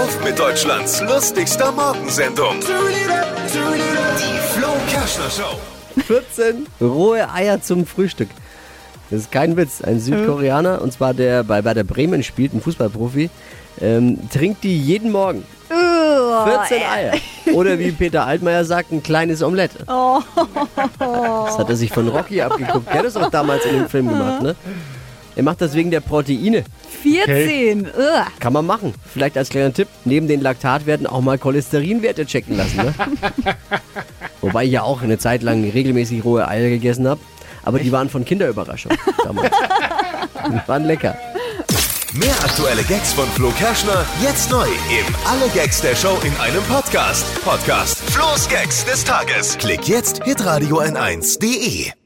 [0.00, 2.60] Auf mit Deutschlands lustigster Morgensendung.
[2.60, 5.58] Die Flo Kerschner Show.
[6.06, 8.30] 14 rohe Eier zum Frühstück.
[9.10, 9.82] Das ist kein Witz.
[9.82, 13.28] Ein Südkoreaner, und zwar der bei Werder Bremen spielt, ein Fußballprofi,
[13.82, 15.44] ähm, trinkt die jeden Morgen.
[15.68, 17.12] 14 Eier.
[17.52, 19.72] Oder wie Peter Altmaier sagt, ein kleines Omelett.
[19.86, 22.86] Das hat er sich von Rocky abgeguckt.
[22.88, 24.56] Der hat das auch damals in dem Film gemacht, ne?
[25.36, 26.64] Er macht das wegen der Proteine.
[27.02, 27.86] 14.
[27.86, 28.26] Ugh.
[28.40, 28.94] Kann man machen.
[29.12, 32.76] Vielleicht als kleiner Tipp, neben den Laktatwerten auch mal Cholesterinwerte checken lassen.
[32.76, 32.94] Ne?
[34.40, 37.20] Wobei ich ja auch eine Zeit lang regelmäßig rohe Eier gegessen habe.
[37.62, 38.92] Aber die waren von Kinderüberraschung
[39.24, 39.50] damals.
[40.46, 41.14] Die waren lecker.
[42.14, 46.62] Mehr aktuelle Gags von Flo Kerschner jetzt neu im Alle Gags der Show in einem
[46.64, 47.24] Podcast.
[47.44, 49.58] Podcast Flo's Gags des Tages.
[49.58, 51.99] Klick jetzt hitradio n1.de.